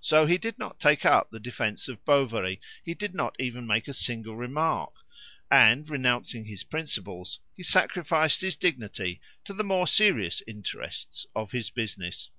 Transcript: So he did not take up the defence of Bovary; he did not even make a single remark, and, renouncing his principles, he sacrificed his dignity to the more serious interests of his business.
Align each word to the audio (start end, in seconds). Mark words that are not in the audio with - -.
So 0.00 0.24
he 0.24 0.38
did 0.38 0.58
not 0.58 0.80
take 0.80 1.04
up 1.04 1.28
the 1.30 1.38
defence 1.38 1.86
of 1.86 2.02
Bovary; 2.06 2.62
he 2.82 2.94
did 2.94 3.14
not 3.14 3.36
even 3.38 3.66
make 3.66 3.88
a 3.88 3.92
single 3.92 4.34
remark, 4.34 4.94
and, 5.50 5.86
renouncing 5.86 6.46
his 6.46 6.62
principles, 6.64 7.40
he 7.54 7.62
sacrificed 7.62 8.40
his 8.40 8.56
dignity 8.56 9.20
to 9.44 9.52
the 9.52 9.62
more 9.62 9.86
serious 9.86 10.42
interests 10.46 11.26
of 11.36 11.50
his 11.52 11.68
business. 11.68 12.30